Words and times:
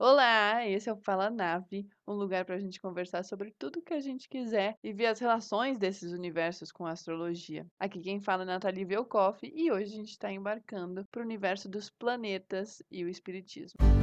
Olá, 0.00 0.64
esse 0.64 0.88
é 0.88 0.92
o 0.92 0.96
Fala 0.96 1.28
Nave, 1.28 1.88
um 2.06 2.12
lugar 2.12 2.44
para 2.44 2.54
a 2.54 2.58
gente 2.60 2.80
conversar 2.80 3.24
sobre 3.24 3.50
tudo 3.58 3.82
que 3.82 3.92
a 3.92 3.98
gente 3.98 4.28
quiser 4.28 4.78
e 4.80 4.92
ver 4.92 5.06
as 5.06 5.18
relações 5.18 5.76
desses 5.76 6.12
universos 6.12 6.70
com 6.70 6.86
a 6.86 6.92
astrologia. 6.92 7.66
Aqui 7.80 8.00
quem 8.00 8.20
fala 8.20 8.44
é 8.44 8.46
Nathalie 8.46 8.84
Velkoff 8.84 9.40
e 9.52 9.72
hoje 9.72 9.92
a 9.92 9.96
gente 9.96 10.10
está 10.10 10.30
embarcando 10.30 11.04
para 11.10 11.20
o 11.20 11.24
universo 11.24 11.68
dos 11.68 11.90
planetas 11.90 12.80
e 12.88 13.04
o 13.04 13.08
espiritismo. 13.08 13.97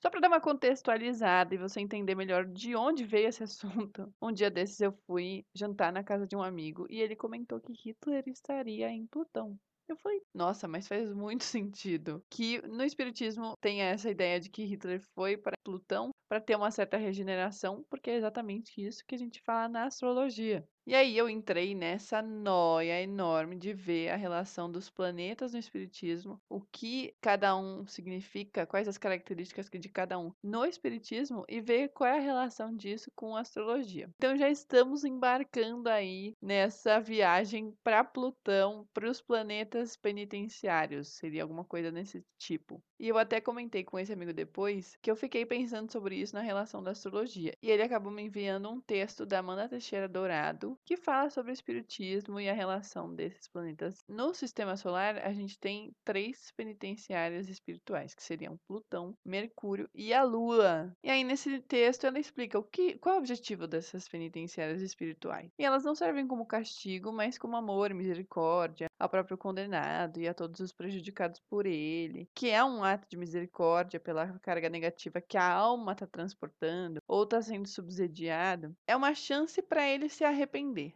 Só 0.00 0.10
para 0.10 0.20
dar 0.20 0.28
uma 0.28 0.40
contextualizada 0.40 1.54
e 1.54 1.58
você 1.58 1.80
entender 1.80 2.14
melhor 2.14 2.46
de 2.46 2.76
onde 2.76 3.04
veio 3.04 3.28
esse 3.28 3.42
assunto, 3.90 4.12
um 4.22 4.32
dia 4.32 4.50
desses 4.50 4.80
eu 4.80 4.92
fui 5.06 5.44
jantar 5.54 5.92
na 5.92 6.04
casa 6.04 6.26
de 6.26 6.36
um 6.36 6.42
amigo 6.42 6.86
e 6.88 7.00
ele 7.00 7.16
comentou 7.16 7.60
que 7.60 7.72
Hitler 7.72 8.22
estaria 8.28 8.88
em 8.90 9.06
Plutão. 9.06 9.58
Eu 9.88 9.96
falei, 9.96 10.20
nossa, 10.34 10.68
mas 10.68 10.86
faz 10.86 11.12
muito 11.12 11.44
sentido 11.44 12.22
que 12.30 12.60
no 12.68 12.84
Espiritismo 12.84 13.54
tem 13.60 13.80
essa 13.80 14.10
ideia 14.10 14.38
de 14.38 14.50
que 14.50 14.64
Hitler 14.64 15.00
foi 15.14 15.36
para 15.36 15.56
Plutão 15.64 16.10
para 16.28 16.40
ter 16.40 16.56
uma 16.56 16.70
certa 16.70 16.98
regeneração, 16.98 17.84
porque 17.88 18.10
é 18.10 18.16
exatamente 18.16 18.84
isso 18.84 19.02
que 19.06 19.14
a 19.14 19.18
gente 19.18 19.40
fala 19.42 19.68
na 19.68 19.84
astrologia. 19.86 20.66
E 20.88 20.94
aí 20.94 21.18
eu 21.18 21.28
entrei 21.28 21.74
nessa 21.74 22.22
noia 22.22 23.02
enorme 23.02 23.56
de 23.58 23.74
ver 23.74 24.08
a 24.08 24.16
relação 24.16 24.72
dos 24.72 24.88
planetas 24.88 25.52
no 25.52 25.58
espiritismo, 25.58 26.40
o 26.48 26.62
que 26.62 27.14
cada 27.20 27.54
um 27.54 27.86
significa, 27.86 28.66
quais 28.66 28.88
as 28.88 28.96
características 28.96 29.68
de 29.68 29.88
cada 29.90 30.18
um 30.18 30.32
no 30.42 30.64
espiritismo 30.64 31.44
e 31.46 31.60
ver 31.60 31.90
qual 31.90 32.08
é 32.08 32.16
a 32.16 32.22
relação 32.22 32.74
disso 32.74 33.10
com 33.14 33.36
a 33.36 33.40
astrologia. 33.40 34.08
Então 34.16 34.34
já 34.34 34.48
estamos 34.48 35.04
embarcando 35.04 35.90
aí 35.90 36.32
nessa 36.40 36.98
viagem 36.98 37.74
para 37.84 38.02
Plutão, 38.02 38.88
para 38.94 39.10
os 39.10 39.20
planetas 39.20 39.94
penitenciários, 39.94 41.08
seria 41.08 41.42
alguma 41.42 41.66
coisa 41.66 41.90
nesse 41.90 42.24
tipo. 42.38 42.82
E 42.98 43.08
eu 43.08 43.16
até 43.16 43.40
comentei 43.40 43.84
com 43.84 43.98
esse 43.98 44.12
amigo 44.12 44.32
depois 44.32 44.96
que 45.00 45.10
eu 45.10 45.16
fiquei 45.16 45.46
pensando 45.46 45.90
sobre 45.90 46.16
isso 46.16 46.34
na 46.34 46.40
relação 46.40 46.82
da 46.82 46.90
astrologia. 46.90 47.54
E 47.62 47.70
ele 47.70 47.82
acabou 47.82 48.10
me 48.10 48.22
enviando 48.22 48.68
um 48.68 48.80
texto 48.80 49.24
da 49.24 49.38
Amanda 49.38 49.68
Teixeira 49.68 50.08
Dourado 50.08 50.76
que 50.84 50.96
fala 50.96 51.30
sobre 51.30 51.52
o 51.52 51.54
espiritismo 51.54 52.40
e 52.40 52.48
a 52.48 52.52
relação 52.52 53.14
desses 53.14 53.46
planetas. 53.48 54.02
No 54.08 54.34
sistema 54.34 54.76
solar, 54.76 55.18
a 55.18 55.32
gente 55.32 55.58
tem 55.58 55.92
três 56.04 56.50
penitenciárias 56.56 57.48
espirituais, 57.48 58.14
que 58.14 58.22
seriam 58.22 58.58
Plutão, 58.66 59.14
Mercúrio 59.24 59.88
e 59.94 60.12
a 60.12 60.22
Lua. 60.24 60.92
E 61.02 61.10
aí 61.10 61.22
nesse 61.22 61.60
texto 61.60 62.04
ela 62.04 62.18
explica 62.18 62.58
o 62.58 62.64
que, 62.64 62.98
qual 62.98 63.14
é 63.14 63.18
o 63.18 63.20
objetivo 63.20 63.66
dessas 63.66 64.08
penitenciárias 64.08 64.82
espirituais. 64.82 65.50
E 65.58 65.64
elas 65.64 65.84
não 65.84 65.94
servem 65.94 66.26
como 66.26 66.46
castigo, 66.46 67.12
mas 67.12 67.38
como 67.38 67.56
amor, 67.56 67.94
misericórdia 67.94 68.88
ao 68.98 69.08
próprio 69.08 69.38
condenado 69.38 70.20
e 70.20 70.26
a 70.26 70.34
todos 70.34 70.60
os 70.60 70.72
prejudicados 70.72 71.40
por 71.48 71.66
ele, 71.66 72.28
que 72.34 72.50
é 72.50 72.62
um 72.64 72.84
ato 72.92 73.06
de 73.08 73.16
misericórdia 73.16 74.00
pela 74.00 74.38
carga 74.40 74.68
negativa 74.68 75.20
que 75.20 75.36
a 75.36 75.52
alma 75.52 75.92
está 75.92 76.06
transportando 76.06 77.00
ou 77.06 77.24
está 77.24 77.40
sendo 77.42 77.68
subsidiado, 77.68 78.74
é 78.86 78.96
uma 78.96 79.14
chance 79.14 79.62
para 79.62 79.88
ele 79.88 80.08
se 80.08 80.24
arrepender. 80.24 80.94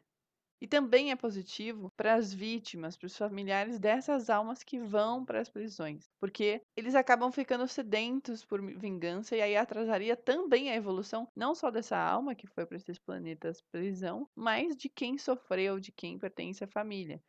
E 0.63 0.67
também 0.69 1.11
é 1.11 1.17
positivo 1.17 1.91
para 1.97 2.15
as 2.15 2.33
vítimas, 2.33 2.97
para 2.97 3.07
os 3.07 3.17
familiares 3.17 3.81
dessas 3.81 4.31
almas 4.31 4.63
que 4.63 4.79
vão 4.79 5.25
para 5.25 5.41
as 5.41 5.51
prisões, 5.51 6.09
porque 6.21 6.63
eles 6.77 6.95
acabam 6.95 7.33
ficando 7.33 7.67
sedentos 7.67 8.45
por 8.45 8.63
vingança 8.79 9.35
e 9.35 9.43
aí 9.43 9.57
atrasaria 9.57 10.17
também 10.17 10.71
a 10.71 10.77
evolução 10.77 11.27
não 11.35 11.53
só 11.53 11.69
dessa 11.69 11.99
alma 11.99 12.37
que 12.37 12.47
foi 12.47 12.65
para 12.65 12.77
esses 12.77 12.97
planetas 12.97 13.61
prisão, 13.73 14.29
mas 14.37 14.77
de 14.77 14.89
quem 14.89 15.19
sofreu, 15.19 15.81
de 15.81 15.91
quem 15.91 16.17
pertence 16.17 16.63
à 16.63 16.69
família 16.69 17.21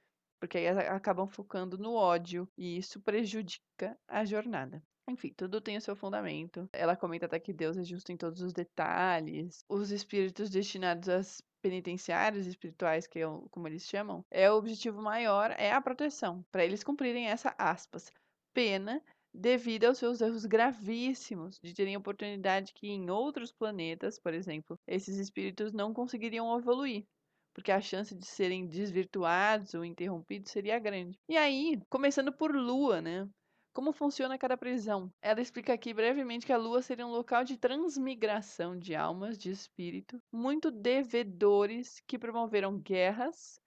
porque 0.43 0.57
aí 0.57 0.67
acabam 0.67 1.25
focando 1.25 1.77
no 1.77 1.93
ódio 1.93 2.45
e 2.57 2.77
isso 2.77 2.99
prejudica 2.99 3.97
a 4.05 4.25
jornada. 4.25 4.83
Enfim, 5.09 5.31
tudo 5.37 5.61
tem 5.61 5.77
o 5.77 5.81
seu 5.81 5.95
fundamento. 5.95 6.67
Ela 6.73 6.97
comenta 6.97 7.27
até 7.27 7.39
que 7.39 7.53
Deus 7.53 7.77
é 7.77 7.83
justo 7.85 8.11
em 8.11 8.17
todos 8.17 8.41
os 8.41 8.51
detalhes. 8.51 9.63
Os 9.69 9.89
espíritos 9.89 10.49
destinados 10.49 11.07
às 11.07 11.41
penitenciários 11.61 12.45
espirituais, 12.45 13.07
que 13.07 13.19
é 13.19 13.25
como 13.51 13.69
eles 13.69 13.83
chamam, 13.83 14.25
é 14.29 14.51
o 14.51 14.55
objetivo 14.55 15.01
maior, 15.01 15.55
é 15.57 15.71
a 15.71 15.79
proteção, 15.79 16.43
para 16.51 16.65
eles 16.65 16.83
cumprirem 16.83 17.27
essa 17.27 17.55
aspas, 17.57 18.11
pena 18.53 19.01
devido 19.33 19.85
aos 19.85 19.97
seus 19.97 20.19
erros 20.19 20.45
gravíssimos 20.45 21.57
de 21.63 21.73
terem 21.73 21.95
oportunidade 21.95 22.73
que 22.73 22.89
em 22.89 23.09
outros 23.09 23.49
planetas, 23.49 24.19
por 24.19 24.33
exemplo, 24.33 24.77
esses 24.85 25.17
espíritos 25.17 25.71
não 25.71 25.93
conseguiriam 25.93 26.53
evoluir 26.59 27.05
porque 27.53 27.71
a 27.71 27.81
chance 27.81 28.15
de 28.15 28.25
serem 28.25 28.67
desvirtuados 28.67 29.73
ou 29.73 29.85
interrompidos 29.85 30.51
seria 30.51 30.79
grande. 30.79 31.17
E 31.29 31.37
aí, 31.37 31.79
começando 31.89 32.31
por 32.33 32.55
Lua, 32.55 33.01
né? 33.01 33.27
Como 33.73 33.91
funciona 33.91 34.37
cada 34.37 34.55
prisão? 34.55 35.09
Ela 35.19 35.41
explica 35.41 35.73
aqui 35.73 35.93
brevemente 35.93 36.45
que 36.45 36.53
a 36.53 36.57
Lua 36.57 36.81
seria 36.81 37.07
um 37.07 37.11
local 37.11 37.43
de 37.43 37.57
transmigração 37.57 38.77
de 38.77 38.93
almas 38.93 39.35
de 39.35 39.49
espírito, 39.49 40.19
muito 40.31 40.69
devedores 40.69 41.99
que 42.07 42.19
promoveram 42.19 42.77
guerras, 42.77 43.59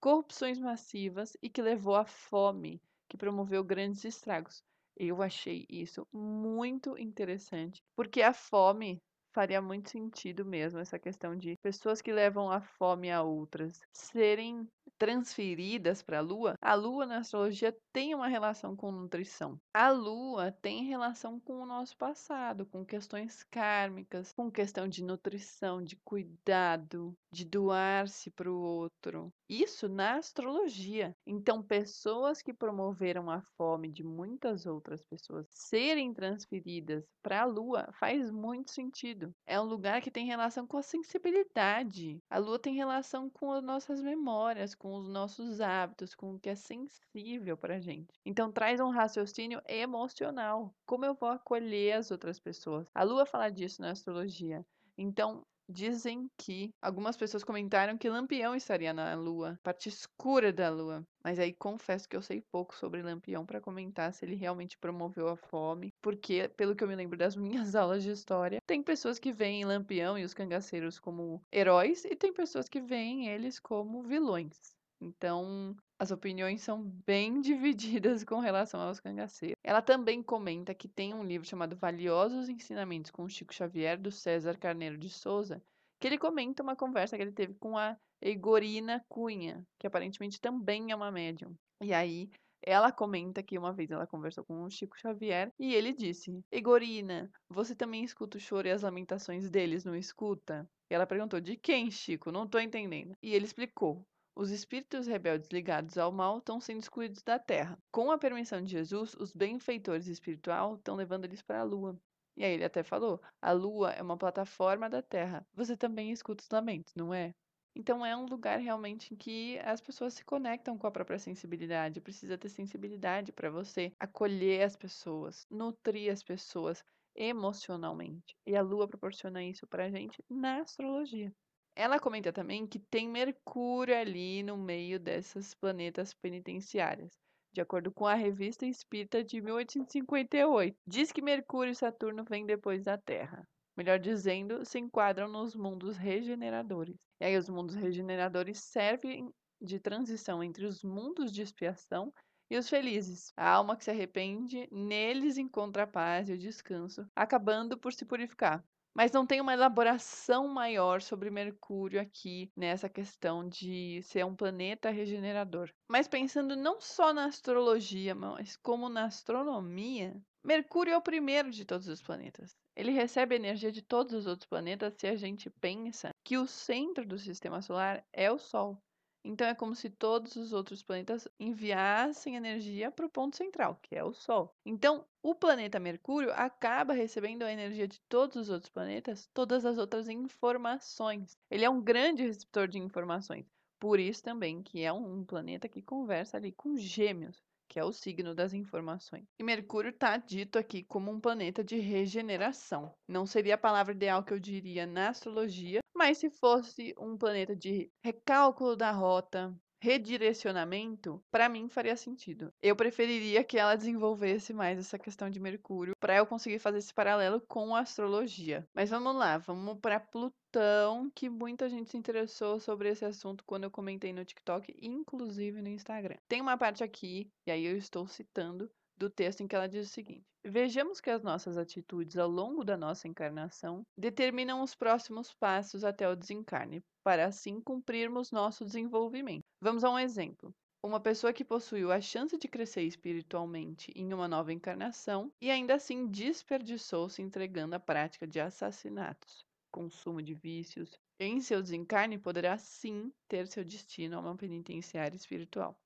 corrupções 0.00 0.58
massivas 0.58 1.36
e 1.40 1.48
que 1.48 1.62
levou 1.62 1.94
à 1.94 2.04
fome, 2.04 2.82
que 3.08 3.16
promoveu 3.16 3.62
grandes 3.62 4.04
estragos. 4.04 4.64
Eu 4.96 5.22
achei 5.22 5.64
isso 5.70 6.04
muito 6.12 6.98
interessante, 6.98 7.80
porque 7.94 8.20
a 8.20 8.34
fome 8.34 9.00
faria 9.32 9.60
muito 9.62 9.90
sentido 9.90 10.44
mesmo 10.44 10.78
essa 10.80 10.98
questão 10.98 11.36
de 11.36 11.56
pessoas 11.62 12.00
que 12.02 12.12
levam 12.12 12.50
a 12.50 12.60
fome 12.60 13.10
a 13.10 13.22
outras 13.22 13.80
serem 13.92 14.68
transferidas 14.98 16.02
para 16.02 16.18
a 16.18 16.22
Lua, 16.22 16.54
a 16.60 16.74
Lua 16.74 17.06
na 17.06 17.18
astrologia 17.18 17.74
tem 17.92 18.14
uma 18.14 18.28
relação 18.28 18.76
com 18.76 18.90
nutrição. 18.90 19.58
A 19.74 19.90
Lua 19.90 20.52
tem 20.62 20.84
relação 20.84 21.38
com 21.40 21.54
o 21.62 21.66
nosso 21.66 21.96
passado, 21.96 22.66
com 22.66 22.84
questões 22.84 23.44
kármicas, 23.50 24.32
com 24.32 24.50
questão 24.50 24.88
de 24.88 25.04
nutrição, 25.04 25.82
de 25.82 25.96
cuidado, 26.04 27.14
de 27.32 27.44
doar-se 27.44 28.30
para 28.30 28.50
o 28.50 28.60
outro. 28.60 29.30
Isso 29.48 29.88
na 29.88 30.16
astrologia. 30.16 31.12
Então, 31.26 31.62
pessoas 31.62 32.40
que 32.40 32.54
promoveram 32.54 33.30
a 33.30 33.42
fome 33.56 33.90
de 33.90 34.02
muitas 34.02 34.64
outras 34.66 35.02
pessoas 35.02 35.46
serem 35.50 36.14
transferidas 36.14 37.04
para 37.22 37.42
a 37.42 37.44
Lua 37.44 37.88
faz 37.98 38.30
muito 38.30 38.70
sentido. 38.70 39.30
É 39.46 39.60
um 39.60 39.64
lugar 39.64 40.00
que 40.00 40.10
tem 40.10 40.26
relação 40.26 40.66
com 40.66 40.78
a 40.78 40.82
sensibilidade. 40.82 42.18
A 42.30 42.38
Lua 42.38 42.58
tem 42.58 42.74
relação 42.74 43.28
com 43.30 43.52
as 43.52 43.62
nossas 43.62 44.00
memórias, 44.02 44.74
com 44.82 44.96
os 44.96 45.06
nossos 45.06 45.60
hábitos, 45.60 46.12
com 46.12 46.34
o 46.34 46.40
que 46.40 46.50
é 46.50 46.56
sensível 46.56 47.56
para 47.56 47.78
gente. 47.78 48.18
Então 48.26 48.50
traz 48.50 48.80
um 48.80 48.90
raciocínio 48.90 49.62
emocional. 49.68 50.74
Como 50.84 51.04
eu 51.04 51.14
vou 51.14 51.28
acolher 51.28 51.92
as 51.92 52.10
outras 52.10 52.40
pessoas? 52.40 52.90
A 52.92 53.04
Lua 53.04 53.24
fala 53.24 53.48
disso 53.48 53.80
na 53.80 53.92
astrologia. 53.92 54.66
Então, 54.98 55.46
Dizem 55.68 56.28
que 56.36 56.70
algumas 56.82 57.16
pessoas 57.16 57.44
comentaram 57.44 57.96
que 57.96 58.08
Lampião 58.08 58.54
estaria 58.54 58.92
na 58.92 59.14
Lua, 59.14 59.58
parte 59.62 59.88
escura 59.88 60.52
da 60.52 60.68
Lua. 60.68 61.02
Mas 61.24 61.38
aí 61.38 61.54
confesso 61.54 62.08
que 62.08 62.16
eu 62.16 62.22
sei 62.22 62.42
pouco 62.52 62.74
sobre 62.74 63.02
Lampião 63.02 63.46
para 63.46 63.60
comentar 63.60 64.12
se 64.12 64.24
ele 64.24 64.34
realmente 64.34 64.76
promoveu 64.76 65.28
a 65.28 65.36
fome, 65.36 65.90
porque 66.02 66.48
pelo 66.56 66.74
que 66.74 66.82
eu 66.82 66.88
me 66.88 66.96
lembro 66.96 67.16
das 67.16 67.36
minhas 67.36 67.74
aulas 67.74 68.02
de 68.02 68.10
história, 68.10 68.58
tem 68.66 68.82
pessoas 68.82 69.18
que 69.18 69.32
veem 69.32 69.64
Lampião 69.64 70.18
e 70.18 70.24
os 70.24 70.34
cangaceiros 70.34 70.98
como 70.98 71.40
heróis 71.52 72.04
e 72.04 72.16
tem 72.16 72.32
pessoas 72.32 72.68
que 72.68 72.80
veem 72.80 73.28
eles 73.28 73.58
como 73.60 74.02
vilões. 74.02 74.58
Então, 75.00 75.74
as 76.02 76.10
opiniões 76.10 76.62
são 76.62 76.82
bem 77.06 77.40
divididas 77.40 78.24
com 78.24 78.40
relação 78.40 78.80
aos 78.80 78.98
cangaceiros. 78.98 79.56
Ela 79.62 79.80
também 79.80 80.20
comenta 80.20 80.74
que 80.74 80.88
tem 80.88 81.14
um 81.14 81.22
livro 81.22 81.46
chamado 81.46 81.76
Valiosos 81.76 82.48
Ensinamentos 82.48 83.12
com 83.12 83.28
Chico 83.28 83.54
Xavier, 83.54 83.96
do 83.96 84.10
César 84.10 84.58
Carneiro 84.58 84.98
de 84.98 85.08
Souza, 85.08 85.62
que 86.00 86.08
ele 86.08 86.18
comenta 86.18 86.60
uma 86.60 86.74
conversa 86.74 87.16
que 87.16 87.22
ele 87.22 87.30
teve 87.30 87.54
com 87.54 87.78
a 87.78 87.96
Egorina 88.20 89.00
Cunha, 89.08 89.64
que 89.78 89.86
aparentemente 89.86 90.40
também 90.40 90.90
é 90.90 90.96
uma 90.96 91.12
médium. 91.12 91.54
E 91.80 91.94
aí, 91.94 92.28
ela 92.64 92.90
comenta 92.90 93.40
que 93.40 93.56
uma 93.56 93.72
vez 93.72 93.92
ela 93.92 94.06
conversou 94.06 94.44
com 94.44 94.64
o 94.64 94.70
Chico 94.70 94.98
Xavier 94.98 95.52
e 95.56 95.72
ele 95.72 95.92
disse: 95.92 96.40
Egorina, 96.50 97.30
você 97.48 97.76
também 97.76 98.02
escuta 98.02 98.38
o 98.38 98.40
choro 98.40 98.66
e 98.66 98.72
as 98.72 98.82
lamentações 98.82 99.48
deles, 99.48 99.84
não 99.84 99.94
escuta? 99.94 100.68
E 100.90 100.94
ela 100.94 101.06
perguntou: 101.06 101.40
De 101.40 101.56
quem, 101.56 101.92
Chico? 101.92 102.32
Não 102.32 102.48
tô 102.48 102.58
entendendo. 102.58 103.14
E 103.22 103.32
ele 103.32 103.44
explicou: 103.44 104.04
os 104.34 104.50
espíritos 104.50 105.06
rebeldes 105.06 105.50
ligados 105.50 105.98
ao 105.98 106.10
mal 106.10 106.38
estão 106.38 106.60
sendo 106.60 106.80
excluídos 106.80 107.22
da 107.22 107.38
Terra. 107.38 107.78
Com 107.90 108.10
a 108.10 108.18
permissão 108.18 108.62
de 108.62 108.70
Jesus, 108.70 109.14
os 109.14 109.32
benfeitores 109.32 110.06
espiritual 110.06 110.76
estão 110.76 110.96
levando 110.96 111.24
eles 111.24 111.42
para 111.42 111.60
a 111.60 111.64
Lua. 111.64 111.98
E 112.36 112.44
aí 112.44 112.52
ele 112.52 112.64
até 112.64 112.82
falou: 112.82 113.20
a 113.40 113.52
Lua 113.52 113.90
é 113.92 114.02
uma 114.02 114.16
plataforma 114.16 114.88
da 114.88 115.02
Terra. 115.02 115.46
Você 115.52 115.76
também 115.76 116.10
escuta 116.10 116.42
os 116.42 116.50
lamentos, 116.50 116.94
não 116.94 117.12
é? 117.12 117.34
Então 117.74 118.04
é 118.04 118.16
um 118.16 118.26
lugar 118.26 118.58
realmente 118.58 119.12
em 119.12 119.16
que 119.16 119.58
as 119.60 119.80
pessoas 119.80 120.14
se 120.14 120.24
conectam 120.24 120.76
com 120.76 120.86
a 120.86 120.90
própria 120.90 121.18
sensibilidade. 121.18 122.00
Precisa 122.00 122.36
ter 122.38 122.48
sensibilidade 122.48 123.32
para 123.32 123.50
você 123.50 123.92
acolher 123.98 124.62
as 124.62 124.76
pessoas, 124.76 125.46
nutrir 125.50 126.12
as 126.12 126.22
pessoas 126.22 126.84
emocionalmente. 127.14 128.36
E 128.46 128.56
a 128.56 128.62
Lua 128.62 128.88
proporciona 128.88 129.42
isso 129.42 129.66
para 129.66 129.84
a 129.84 129.90
gente 129.90 130.22
na 130.28 130.60
astrologia. 130.60 131.32
Ela 131.74 131.98
comenta 131.98 132.32
também 132.32 132.66
que 132.66 132.78
tem 132.78 133.08
Mercúrio 133.08 133.96
ali 133.96 134.42
no 134.42 134.56
meio 134.56 135.00
dessas 135.00 135.54
planetas 135.54 136.12
penitenciárias, 136.12 137.18
de 137.52 137.60
acordo 137.62 137.90
com 137.90 138.06
a 138.06 138.14
Revista 138.14 138.66
Espírita 138.66 139.24
de 139.24 139.40
1858. 139.40 140.76
Diz 140.86 141.10
que 141.10 141.22
Mercúrio 141.22 141.72
e 141.72 141.74
Saturno 141.74 142.24
vêm 142.24 142.44
depois 142.44 142.82
da 142.82 142.98
Terra. 142.98 143.48
Melhor 143.74 143.98
dizendo, 143.98 144.66
se 144.66 144.78
enquadram 144.78 145.28
nos 145.28 145.56
mundos 145.56 145.96
regeneradores. 145.96 147.00
E 147.18 147.24
aí, 147.24 147.38
os 147.38 147.48
mundos 147.48 147.74
regeneradores 147.74 148.58
servem 148.58 149.32
de 149.58 149.80
transição 149.80 150.44
entre 150.44 150.66
os 150.66 150.84
mundos 150.84 151.32
de 151.32 151.40
expiação 151.40 152.12
e 152.50 152.58
os 152.58 152.68
felizes. 152.68 153.32
A 153.34 153.48
alma 153.48 153.76
que 153.76 153.84
se 153.84 153.90
arrepende, 153.90 154.68
neles 154.70 155.38
encontra 155.38 155.84
a 155.84 155.86
paz 155.86 156.28
e 156.28 156.34
o 156.34 156.38
descanso, 156.38 157.06
acabando 157.16 157.78
por 157.78 157.94
se 157.94 158.04
purificar. 158.04 158.62
Mas 158.94 159.10
não 159.10 159.26
tem 159.26 159.40
uma 159.40 159.54
elaboração 159.54 160.46
maior 160.48 161.00
sobre 161.00 161.30
Mercúrio 161.30 162.00
aqui 162.00 162.50
nessa 162.56 162.88
questão 162.88 163.48
de 163.48 164.02
ser 164.02 164.24
um 164.24 164.36
planeta 164.36 164.90
regenerador. 164.90 165.70
Mas 165.88 166.06
pensando 166.06 166.54
não 166.54 166.80
só 166.80 167.12
na 167.12 167.24
astrologia, 167.24 168.14
mas 168.14 168.56
como 168.56 168.88
na 168.88 169.04
astronomia, 169.06 170.14
Mercúrio 170.44 170.92
é 170.92 170.96
o 170.96 171.02
primeiro 171.02 171.50
de 171.50 171.64
todos 171.64 171.88
os 171.88 172.02
planetas. 172.02 172.50
Ele 172.74 172.90
recebe 172.90 173.34
energia 173.34 173.70
de 173.70 173.80
todos 173.80 174.12
os 174.12 174.26
outros 174.26 174.48
planetas 174.48 174.94
se 174.98 175.06
a 175.06 175.14
gente 175.14 175.48
pensa 175.60 176.10
que 176.24 176.36
o 176.36 176.46
centro 176.46 177.06
do 177.06 177.18
sistema 177.18 177.62
solar 177.62 178.04
é 178.12 178.30
o 178.30 178.38
Sol. 178.38 178.76
Então 179.24 179.46
é 179.46 179.54
como 179.54 179.74
se 179.74 179.88
todos 179.88 180.36
os 180.36 180.52
outros 180.52 180.82
planetas 180.82 181.28
enviassem 181.38 182.36
energia 182.36 182.90
para 182.90 183.06
o 183.06 183.10
ponto 183.10 183.36
central, 183.36 183.78
que 183.82 183.94
é 183.94 184.02
o 184.02 184.12
Sol. 184.12 184.54
Então, 184.64 185.06
o 185.22 185.34
planeta 185.34 185.78
Mercúrio 185.78 186.32
acaba 186.32 186.92
recebendo 186.92 187.42
a 187.42 187.52
energia 187.52 187.86
de 187.86 188.00
todos 188.08 188.36
os 188.36 188.50
outros 188.50 188.70
planetas, 188.70 189.28
todas 189.32 189.64
as 189.64 189.78
outras 189.78 190.08
informações. 190.08 191.36
Ele 191.50 191.64
é 191.64 191.70
um 191.70 191.80
grande 191.80 192.22
receptor 192.24 192.66
de 192.66 192.78
informações. 192.78 193.46
Por 193.78 193.98
isso 193.98 194.22
também 194.22 194.62
que 194.62 194.82
é 194.82 194.92
um 194.92 195.24
planeta 195.24 195.68
que 195.68 195.82
conversa 195.82 196.36
ali 196.36 196.52
com 196.52 196.76
gêmeos 196.76 197.42
que 197.72 197.78
é 197.78 197.84
o 197.84 197.90
signo 197.90 198.34
das 198.34 198.52
informações. 198.52 199.24
E 199.38 199.42
Mercúrio 199.42 199.88
está 199.88 200.18
dito 200.18 200.58
aqui 200.58 200.82
como 200.82 201.10
um 201.10 201.18
planeta 201.18 201.64
de 201.64 201.78
regeneração. 201.78 202.94
Não 203.08 203.24
seria 203.24 203.54
a 203.54 203.58
palavra 203.58 203.94
ideal 203.94 204.22
que 204.22 204.30
eu 204.30 204.38
diria 204.38 204.84
na 204.84 205.08
astrologia, 205.08 205.80
mas 206.02 206.18
se 206.18 206.28
fosse 206.28 206.92
um 206.98 207.16
planeta 207.16 207.54
de 207.54 207.88
recálculo 208.02 208.74
da 208.74 208.90
rota, 208.90 209.54
redirecionamento, 209.80 211.22
para 211.30 211.48
mim 211.48 211.68
faria 211.68 211.96
sentido. 211.96 212.52
Eu 212.60 212.74
preferiria 212.74 213.44
que 213.44 213.56
ela 213.56 213.76
desenvolvesse 213.76 214.52
mais 214.52 214.80
essa 214.80 214.98
questão 214.98 215.30
de 215.30 215.38
Mercúrio 215.38 215.94
para 216.00 216.16
eu 216.16 216.26
conseguir 216.26 216.58
fazer 216.58 216.78
esse 216.78 216.92
paralelo 216.92 217.40
com 217.46 217.76
a 217.76 217.82
astrologia. 217.82 218.66
Mas 218.74 218.90
vamos 218.90 219.14
lá, 219.14 219.38
vamos 219.38 219.78
para 219.78 220.00
Plutão, 220.00 221.08
que 221.14 221.30
muita 221.30 221.68
gente 221.68 221.90
se 221.90 221.96
interessou 221.96 222.58
sobre 222.58 222.88
esse 222.88 223.04
assunto 223.04 223.44
quando 223.46 223.62
eu 223.62 223.70
comentei 223.70 224.12
no 224.12 224.24
TikTok, 224.24 224.74
inclusive 224.82 225.62
no 225.62 225.68
Instagram. 225.68 226.16
Tem 226.26 226.40
uma 226.40 226.58
parte 226.58 226.82
aqui, 226.82 227.30
e 227.46 227.52
aí 227.52 227.64
eu 227.64 227.76
estou 227.76 228.08
citando, 228.08 228.68
do 229.02 229.10
texto 229.10 229.40
em 229.40 229.48
que 229.48 229.56
ela 229.56 229.68
diz 229.68 229.88
o 229.88 229.92
seguinte: 229.92 230.24
Vejamos 230.44 231.00
que 231.00 231.10
as 231.10 231.22
nossas 231.24 231.58
atitudes 231.58 232.16
ao 232.16 232.28
longo 232.28 232.64
da 232.64 232.76
nossa 232.76 233.08
encarnação 233.08 233.84
determinam 233.98 234.62
os 234.62 234.76
próximos 234.76 235.34
passos 235.34 235.82
até 235.82 236.08
o 236.08 236.14
desencarne, 236.14 236.84
para 237.02 237.26
assim 237.26 237.60
cumprirmos 237.60 238.30
nosso 238.30 238.64
desenvolvimento. 238.64 239.42
Vamos 239.60 239.82
a 239.82 239.90
um 239.90 239.98
exemplo. 239.98 240.54
Uma 240.84 241.00
pessoa 241.00 241.32
que 241.32 241.44
possuiu 241.44 241.90
a 241.90 242.00
chance 242.00 242.36
de 242.38 242.48
crescer 242.48 242.82
espiritualmente 242.82 243.92
em 243.94 244.12
uma 244.12 244.28
nova 244.28 244.52
encarnação 244.52 245.32
e 245.40 245.50
ainda 245.50 245.74
assim 245.74 246.06
desperdiçou 246.06 247.08
se 247.08 247.22
entregando 247.22 247.74
à 247.74 247.80
prática 247.80 248.26
de 248.26 248.40
assassinatos, 248.40 249.44
consumo 249.72 250.22
de 250.22 250.34
vícios, 250.34 250.96
em 251.20 251.40
seu 251.40 251.60
desencarne 251.62 252.18
poderá 252.18 252.58
sim 252.58 253.12
ter 253.28 253.46
seu 253.46 253.64
destino 253.64 254.16
a 254.16 254.20
uma 254.20 254.36
penitenciária 254.36 255.16
espiritual. 255.16 255.76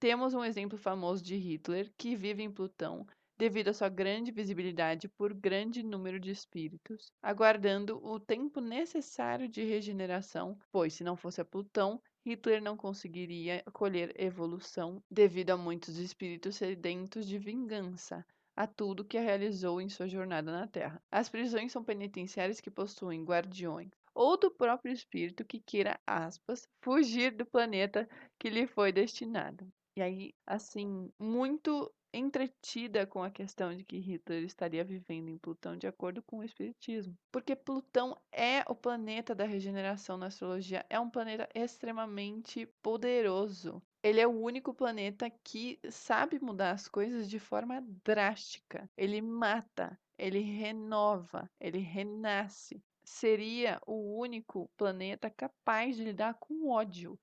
Temos 0.00 0.32
um 0.32 0.42
exemplo 0.42 0.78
famoso 0.78 1.22
de 1.22 1.36
Hitler, 1.36 1.92
que 1.98 2.16
vive 2.16 2.42
em 2.42 2.50
Plutão 2.50 3.06
devido 3.38 3.68
à 3.68 3.74
sua 3.74 3.90
grande 3.90 4.32
visibilidade 4.32 5.10
por 5.10 5.34
grande 5.34 5.82
número 5.82 6.18
de 6.18 6.30
espíritos, 6.30 7.12
aguardando 7.22 8.02
o 8.02 8.18
tempo 8.18 8.62
necessário 8.62 9.46
de 9.46 9.62
regeneração, 9.62 10.58
pois 10.72 10.94
se 10.94 11.04
não 11.04 11.18
fosse 11.18 11.42
a 11.42 11.44
Plutão, 11.44 12.00
Hitler 12.24 12.62
não 12.62 12.78
conseguiria 12.78 13.62
colher 13.74 14.14
evolução 14.18 15.02
devido 15.10 15.50
a 15.50 15.56
muitos 15.58 15.98
espíritos 15.98 16.56
sedentos 16.56 17.26
de 17.26 17.38
vingança 17.38 18.24
a 18.56 18.66
tudo 18.66 19.04
que 19.04 19.18
realizou 19.18 19.82
em 19.82 19.90
sua 19.90 20.08
jornada 20.08 20.50
na 20.50 20.66
Terra. 20.66 20.98
As 21.10 21.28
prisões 21.28 21.72
são 21.72 21.84
penitenciárias 21.84 22.58
que 22.58 22.70
possuem 22.70 23.22
guardiões 23.22 23.90
ou 24.14 24.38
do 24.38 24.50
próprio 24.50 24.94
espírito 24.94 25.44
que 25.44 25.60
queira, 25.60 26.00
aspas, 26.06 26.66
fugir 26.82 27.36
do 27.36 27.44
planeta 27.44 28.08
que 28.38 28.48
lhe 28.48 28.66
foi 28.66 28.92
destinado. 28.92 29.70
E 30.00 30.02
aí, 30.02 30.34
assim, 30.46 31.12
muito 31.18 31.92
entretida 32.10 33.06
com 33.06 33.22
a 33.22 33.30
questão 33.30 33.76
de 33.76 33.84
que 33.84 33.98
Hitler 33.98 34.44
estaria 34.44 34.82
vivendo 34.82 35.28
em 35.28 35.36
Plutão 35.36 35.76
de 35.76 35.86
acordo 35.86 36.22
com 36.22 36.38
o 36.38 36.42
Espiritismo. 36.42 37.14
Porque 37.30 37.54
Plutão 37.54 38.18
é 38.32 38.64
o 38.66 38.74
planeta 38.74 39.34
da 39.34 39.44
regeneração 39.44 40.16
na 40.16 40.28
astrologia, 40.28 40.86
é 40.88 40.98
um 40.98 41.10
planeta 41.10 41.46
extremamente 41.54 42.64
poderoso. 42.80 43.82
Ele 44.02 44.22
é 44.22 44.26
o 44.26 44.40
único 44.40 44.72
planeta 44.72 45.30
que 45.44 45.78
sabe 45.90 46.42
mudar 46.42 46.70
as 46.70 46.88
coisas 46.88 47.28
de 47.28 47.38
forma 47.38 47.84
drástica. 48.02 48.88
Ele 48.96 49.20
mata, 49.20 50.00
ele 50.16 50.40
renova, 50.40 51.46
ele 51.60 51.80
renasce. 51.80 52.82
Seria 53.04 53.78
o 53.86 54.18
único 54.18 54.70
planeta 54.78 55.28
capaz 55.28 55.94
de 55.94 56.04
lidar 56.04 56.38
com 56.40 56.70
ódio 56.70 57.20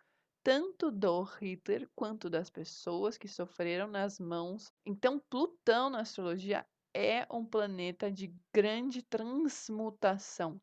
tanto 0.47 0.89
do 0.89 1.23
Hitler 1.23 1.89
quanto 1.93 2.29
das 2.29 2.49
pessoas 2.49 3.17
que 3.17 3.27
sofreram 3.27 3.85
nas 3.85 4.17
mãos. 4.17 4.71
Então, 4.85 5.19
Plutão 5.29 5.89
na 5.89 5.99
astrologia 5.99 6.65
é 6.95 7.27
um 7.29 7.43
planeta 7.45 8.09
de 8.09 8.33
grande 8.55 9.03
transmutação. 9.03 10.57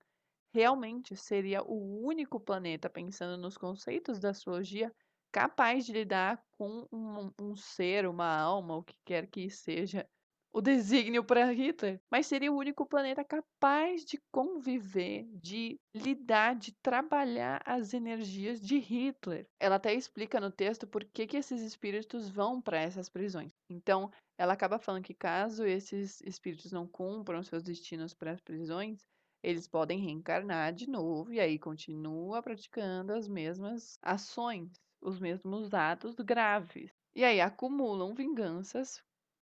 Realmente 0.55 1.15
seria 1.15 1.63
o 1.63 2.03
único 2.03 2.41
planeta, 2.41 2.89
pensando 2.89 3.37
nos 3.37 3.59
conceitos 3.59 4.19
da 4.19 4.31
astrologia, 4.31 4.91
capaz 5.31 5.85
de 5.85 5.93
lidar 5.93 6.43
com 6.53 6.89
um, 6.91 7.31
um 7.39 7.55
ser, 7.55 8.07
uma 8.07 8.39
alma, 8.39 8.79
o 8.79 8.83
que 8.83 8.97
quer 9.05 9.27
que 9.27 9.51
seja, 9.51 10.09
o 10.55 10.61
desígnio 10.61 11.25
para 11.25 11.51
Hitler, 11.51 12.01
mas 12.09 12.29
seria 12.29 12.53
o 12.53 12.57
único 12.57 12.87
planeta 12.87 13.25
capaz 13.25 14.05
de 14.05 14.23
conviver, 14.31 15.27
de 15.35 15.81
lidar, 15.93 16.55
de 16.55 16.73
trabalhar 16.81 17.61
as 17.67 17.93
energias 17.93 18.61
de 18.61 18.79
Hitler. 18.79 19.49
Ela 19.59 19.75
até 19.75 19.93
explica 19.93 20.41
no 20.41 20.53
texto 20.53 20.87
por 20.87 21.05
que, 21.05 21.27
que 21.27 21.37
esses 21.37 21.61
espíritos 21.61 22.29
vão 22.29 22.63
para 22.63 22.79
essas 22.79 23.09
prisões. 23.09 23.53
Então, 23.69 24.13
ela 24.39 24.53
acaba 24.53 24.79
falando 24.79 25.03
que 25.03 25.13
caso 25.13 25.67
esses 25.67 26.21
espíritos 26.21 26.71
não 26.71 26.87
cumpram 26.87 27.43
seus 27.43 27.65
destinos 27.65 28.15
para 28.15 28.31
as 28.31 28.41
prisões, 28.41 29.01
eles 29.43 29.67
podem 29.67 29.99
reencarnar 29.99 30.73
de 30.73 30.89
novo 30.89 31.33
e 31.33 31.41
aí 31.41 31.59
continua 31.59 32.41
praticando 32.41 33.13
as 33.13 33.27
mesmas 33.27 33.99
ações, 34.01 34.71
os 35.03 35.19
mesmos 35.19 35.75
atos 35.75 36.15
graves. 36.15 36.93
E 37.13 37.25
aí 37.25 37.41
acumulam 37.41 38.15
vinganças 38.15 39.03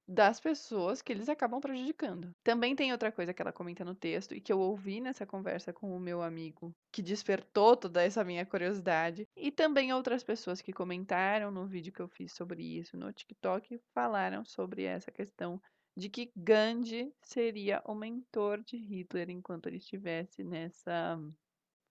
das 0.07 0.39
pessoas 0.39 1.01
que 1.01 1.11
eles 1.11 1.27
acabam 1.27 1.59
prejudicando. 1.59 2.31
Também 2.43 2.75
tem 2.75 2.91
outra 2.91 3.11
coisa 3.11 3.33
que 3.33 3.41
ela 3.41 3.51
comenta 3.51 3.83
no 3.83 3.93
texto 3.93 4.33
e 4.33 4.39
que 4.39 4.53
eu 4.53 4.59
ouvi 4.59 5.01
nessa 5.01 5.25
conversa 5.25 5.73
com 5.73 5.95
o 5.95 5.99
meu 5.99 6.21
amigo, 6.21 6.73
que 6.93 7.01
despertou 7.01 7.75
toda 7.75 8.01
essa 8.01 8.23
minha 8.23 8.45
curiosidade, 8.45 9.27
e 9.35 9.51
também 9.51 9.91
outras 9.93 10.23
pessoas 10.23 10.61
que 10.61 10.71
comentaram 10.71 11.51
no 11.51 11.67
vídeo 11.67 11.91
que 11.91 12.01
eu 12.01 12.07
fiz 12.07 12.33
sobre 12.33 12.63
isso 12.63 12.95
no 12.95 13.11
TikTok 13.11 13.79
falaram 13.93 14.45
sobre 14.45 14.83
essa 14.83 15.11
questão 15.11 15.59
de 15.97 16.09
que 16.09 16.31
Gandhi 16.35 17.11
seria 17.23 17.81
o 17.83 17.95
mentor 17.95 18.63
de 18.63 18.77
Hitler 18.77 19.29
enquanto 19.29 19.67
ele 19.67 19.77
estivesse 19.77 20.43
nessa 20.43 21.19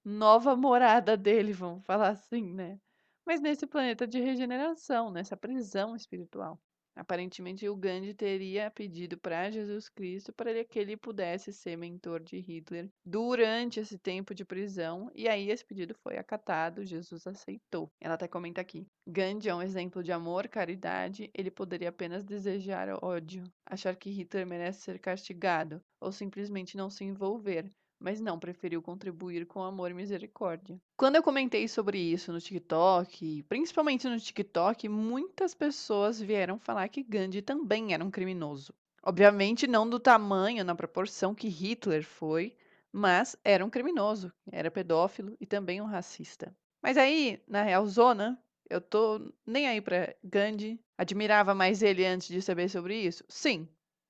nova 0.04 0.56
morada 0.56 1.16
dele, 1.16 1.52
vamos 1.52 1.84
falar 1.84 2.10
assim, 2.10 2.54
né? 2.54 2.78
Mas 3.26 3.40
nesse 3.40 3.66
planeta 3.66 4.06
de 4.06 4.20
regeneração, 4.20 5.10
nessa 5.10 5.36
prisão 5.36 5.96
espiritual. 5.96 6.60
Aparentemente, 6.96 7.68
o 7.68 7.76
Gandhi 7.76 8.14
teria 8.14 8.70
pedido 8.70 9.18
para 9.18 9.50
Jesus 9.50 9.86
Cristo 9.88 10.32
para 10.32 10.64
que 10.64 10.78
ele 10.78 10.96
pudesse 10.96 11.52
ser 11.52 11.76
mentor 11.76 12.22
de 12.22 12.38
Hitler 12.38 12.90
durante 13.04 13.78
esse 13.78 13.98
tempo 13.98 14.34
de 14.34 14.46
prisão, 14.46 15.10
e 15.14 15.28
aí 15.28 15.50
esse 15.50 15.62
pedido 15.62 15.94
foi 16.02 16.16
acatado, 16.16 16.86
Jesus 16.86 17.26
aceitou. 17.26 17.90
Ela 18.00 18.14
até 18.14 18.26
comenta 18.26 18.62
aqui: 18.62 18.86
Gandhi 19.06 19.50
é 19.50 19.54
um 19.54 19.60
exemplo 19.62 20.02
de 20.02 20.10
amor, 20.10 20.48
caridade, 20.48 21.30
ele 21.34 21.50
poderia 21.50 21.90
apenas 21.90 22.24
desejar 22.24 22.88
ódio, 23.04 23.44
achar 23.66 23.94
que 23.94 24.10
Hitler 24.10 24.46
merece 24.46 24.80
ser 24.80 24.98
castigado, 24.98 25.82
ou 26.00 26.10
simplesmente 26.10 26.78
não 26.78 26.88
se 26.88 27.04
envolver, 27.04 27.70
mas 27.98 28.20
não 28.20 28.38
preferiu 28.38 28.82
contribuir 28.82 29.46
com 29.46 29.62
amor 29.62 29.90
e 29.90 29.94
misericórdia. 29.94 30.80
Quando 30.96 31.16
eu 31.16 31.22
comentei 31.22 31.68
sobre 31.68 31.98
isso 31.98 32.32
no 32.32 32.40
TikTok, 32.40 33.42
principalmente 33.48 34.08
no 34.08 34.18
TikTok, 34.18 34.88
muitas 34.88 35.54
pessoas 35.54 36.20
vieram 36.20 36.58
falar 36.58 36.88
que 36.88 37.02
Gandhi 37.02 37.42
também 37.42 37.92
era 37.92 38.04
um 38.04 38.10
criminoso. 38.10 38.72
Obviamente 39.02 39.66
não 39.66 39.88
do 39.88 40.00
tamanho, 40.00 40.64
na 40.64 40.74
proporção 40.74 41.34
que 41.34 41.48
Hitler 41.48 42.04
foi, 42.04 42.56
mas 42.92 43.36
era 43.44 43.64
um 43.64 43.70
criminoso, 43.70 44.32
era 44.50 44.70
pedófilo 44.70 45.36
e 45.40 45.46
também 45.46 45.80
um 45.80 45.86
racista. 45.86 46.54
Mas 46.82 46.96
aí, 46.96 47.42
na 47.46 47.62
real 47.62 47.86
zona, 47.86 48.38
eu 48.68 48.80
tô 48.80 49.20
nem 49.46 49.68
aí 49.68 49.80
pra 49.80 50.14
Gandhi. 50.24 50.80
Admirava 50.98 51.54
mais 51.54 51.82
ele 51.82 52.04
antes 52.06 52.28
de 52.28 52.40
saber 52.40 52.68
sobre 52.68 52.96
isso? 53.00 53.24
Sim. 53.28 53.68